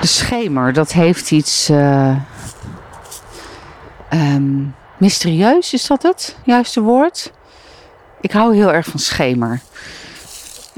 De 0.00 0.06
schemer, 0.06 0.72
dat 0.72 0.92
heeft 0.92 1.30
iets 1.30 1.70
uh, 1.70 2.16
um, 4.12 4.74
mysterieus, 4.96 5.72
is 5.72 5.86
dat 5.86 6.02
het 6.02 6.36
juiste 6.44 6.80
woord? 6.80 7.32
Ik 8.20 8.32
hou 8.32 8.54
heel 8.54 8.72
erg 8.72 8.86
van 8.86 9.00
schemer. 9.00 9.60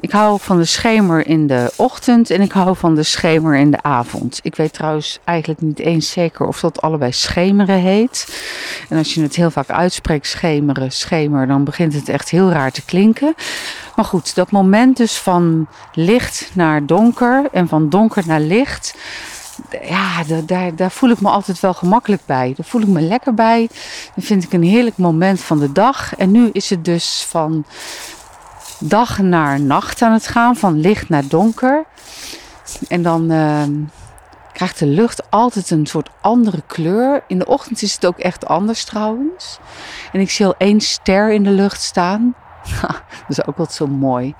Ik 0.01 0.11
hou 0.11 0.41
van 0.41 0.57
de 0.57 0.65
schemer 0.65 1.27
in 1.27 1.47
de 1.47 1.73
ochtend 1.77 2.31
en 2.31 2.41
ik 2.41 2.53
hou 2.53 2.77
van 2.77 2.95
de 2.95 3.03
schemer 3.03 3.57
in 3.57 3.71
de 3.71 3.83
avond. 3.83 4.41
Ik 4.43 4.57
weet 4.57 4.73
trouwens 4.73 5.19
eigenlijk 5.25 5.61
niet 5.61 5.79
eens 5.79 6.11
zeker 6.11 6.47
of 6.47 6.61
dat 6.61 6.81
allebei 6.81 7.13
schemeren 7.13 7.79
heet. 7.79 8.43
En 8.89 8.99
als 8.99 9.15
je 9.15 9.23
het 9.23 9.37
heel 9.37 9.51
vaak 9.51 9.71
uitspreekt, 9.71 10.27
schemeren, 10.27 10.93
schemer, 10.93 11.47
dan 11.47 11.65
begint 11.65 11.95
het 11.95 12.09
echt 12.09 12.31
heel 12.31 12.51
raar 12.51 12.73
te 12.73 12.85
klinken. 12.85 13.35
Maar 13.97 14.05
goed, 14.05 14.35
dat 14.35 14.51
moment 14.51 14.97
dus 14.97 15.17
van 15.17 15.67
licht 15.95 16.51
naar 16.55 16.87
donker 16.87 17.49
en 17.53 17.69
van 17.69 17.89
donker 17.89 18.23
naar 18.27 18.41
licht. 18.41 18.95
Ja, 19.89 20.25
daar, 20.47 20.77
daar 20.77 20.91
voel 20.91 21.11
ik 21.11 21.21
me 21.21 21.29
altijd 21.29 21.61
wel 21.61 21.75
gemakkelijk 21.75 22.23
bij. 22.27 22.53
Daar 22.57 22.67
voel 22.67 22.81
ik 22.81 22.89
me 22.89 23.01
lekker 23.01 23.35
bij. 23.35 23.69
Dan 24.15 24.25
vind 24.25 24.45
ik 24.45 24.53
een 24.53 24.63
heerlijk 24.63 24.97
moment 24.97 25.41
van 25.41 25.59
de 25.59 25.73
dag. 25.73 26.17
En 26.17 26.31
nu 26.31 26.51
is 26.53 26.71
het 26.71 26.85
dus 26.85 27.27
van 27.29 27.65
dag 28.81 29.19
naar 29.19 29.61
nacht 29.61 30.03
aan 30.03 30.13
het 30.13 30.27
gaan, 30.27 30.57
van 30.57 30.81
licht 30.81 31.09
naar 31.09 31.29
donker. 31.29 31.85
En 32.89 33.03
dan 33.03 33.33
uh, 33.33 33.63
krijgt 34.53 34.79
de 34.79 34.87
lucht 34.87 35.31
altijd 35.31 35.71
een 35.71 35.87
soort 35.87 36.11
andere 36.21 36.63
kleur. 36.67 37.23
In 37.27 37.39
de 37.39 37.47
ochtend 37.47 37.83
is 37.83 37.95
het 37.95 38.07
ook 38.07 38.19
echt 38.19 38.47
anders 38.47 38.85
trouwens. 38.85 39.59
En 40.13 40.21
ik 40.21 40.31
zie 40.31 40.47
al 40.47 40.55
één 40.59 40.81
ster 40.81 41.33
in 41.33 41.43
de 41.43 41.51
lucht 41.51 41.83
staan. 41.83 42.35
dat 42.81 43.03
is 43.29 43.47
ook 43.47 43.57
wat 43.57 43.73
zo 43.75 43.87
mooi. 43.87 44.35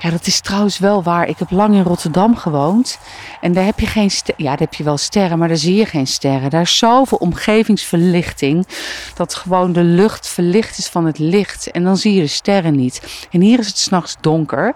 Ja, 0.00 0.10
dat 0.10 0.26
is 0.26 0.40
trouwens 0.40 0.78
wel 0.78 1.02
waar. 1.02 1.28
Ik 1.28 1.38
heb 1.38 1.50
lang 1.50 1.74
in 1.74 1.82
Rotterdam 1.82 2.36
gewoond. 2.36 2.98
En 3.40 3.52
daar 3.52 3.64
heb 3.64 3.80
je 3.80 3.86
geen 3.86 4.10
sterren. 4.10 4.44
Ja, 4.44 4.50
daar 4.50 4.58
heb 4.58 4.74
je 4.74 4.84
wel 4.84 4.96
sterren, 4.96 5.38
maar 5.38 5.48
daar 5.48 5.56
zie 5.56 5.74
je 5.74 5.86
geen 5.86 6.06
sterren. 6.06 6.50
Daar 6.50 6.60
is 6.60 6.78
zoveel 6.78 7.18
omgevingsverlichting. 7.18 8.66
Dat 9.14 9.34
gewoon 9.34 9.72
de 9.72 9.82
lucht 9.82 10.28
verlicht 10.28 10.78
is 10.78 10.86
van 10.86 11.06
het 11.06 11.18
licht. 11.18 11.70
En 11.70 11.84
dan 11.84 11.96
zie 11.96 12.14
je 12.14 12.20
de 12.20 12.26
sterren 12.26 12.76
niet. 12.76 13.26
En 13.30 13.40
hier 13.40 13.58
is 13.58 13.66
het 13.66 13.78
s'nachts 13.78 14.16
donker. 14.20 14.74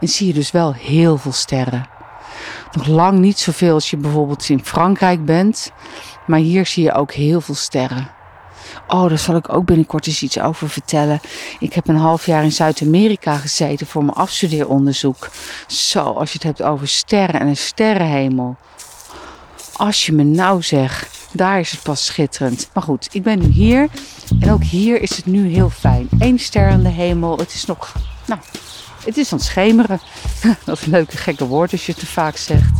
En 0.00 0.08
zie 0.08 0.26
je 0.26 0.32
dus 0.32 0.50
wel 0.50 0.74
heel 0.74 1.16
veel 1.16 1.32
sterren. 1.32 1.86
Nog 2.72 2.86
lang 2.86 3.18
niet 3.18 3.38
zoveel 3.38 3.74
als 3.74 3.90
je 3.90 3.96
bijvoorbeeld 3.96 4.48
in 4.48 4.64
Frankrijk 4.64 5.24
bent. 5.24 5.72
Maar 6.26 6.38
hier 6.38 6.66
zie 6.66 6.84
je 6.84 6.92
ook 6.92 7.12
heel 7.12 7.40
veel 7.40 7.54
sterren. 7.54 8.17
Oh, 8.86 9.08
daar 9.08 9.18
zal 9.18 9.36
ik 9.36 9.52
ook 9.52 9.64
binnenkort 9.64 10.06
eens 10.06 10.22
iets 10.22 10.38
over 10.40 10.70
vertellen. 10.70 11.20
Ik 11.58 11.72
heb 11.72 11.88
een 11.88 11.96
half 11.96 12.26
jaar 12.26 12.44
in 12.44 12.52
Zuid-Amerika 12.52 13.36
gezeten 13.36 13.86
voor 13.86 14.04
mijn 14.04 14.16
afstudeeronderzoek. 14.16 15.30
Zo, 15.66 16.00
als 16.00 16.32
je 16.32 16.34
het 16.34 16.42
hebt 16.42 16.62
over 16.62 16.88
sterren 16.88 17.40
en 17.40 17.46
een 17.46 17.56
sterrenhemel. 17.56 18.56
Als 19.76 20.06
je 20.06 20.12
me 20.12 20.22
nou 20.22 20.62
zegt, 20.62 21.28
daar 21.32 21.60
is 21.60 21.70
het 21.70 21.82
pas 21.82 22.04
schitterend. 22.04 22.70
Maar 22.72 22.82
goed, 22.82 23.08
ik 23.12 23.22
ben 23.22 23.38
nu 23.38 23.46
hier. 23.46 23.88
En 24.40 24.50
ook 24.50 24.62
hier 24.62 25.02
is 25.02 25.16
het 25.16 25.26
nu 25.26 25.48
heel 25.48 25.70
fijn. 25.70 26.08
Eén 26.18 26.38
ster 26.38 26.70
aan 26.70 26.82
de 26.82 26.88
hemel. 26.88 27.38
Het 27.38 27.54
is 27.54 27.64
nog, 27.64 27.92
nou, 28.26 28.40
het 29.04 29.16
is 29.16 29.32
aan 29.32 29.38
het 29.38 29.46
schemeren. 29.46 30.00
Dat 30.64 30.78
is 30.78 30.84
een 30.84 30.90
leuke 30.90 31.16
gekke 31.16 31.46
woord 31.46 31.72
als 31.72 31.86
je 31.86 31.92
het 31.92 32.00
te 32.00 32.06
vaak 32.06 32.36
zegt. 32.36 32.77